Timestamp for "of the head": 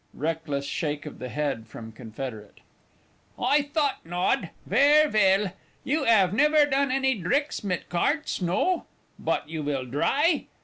1.05-1.67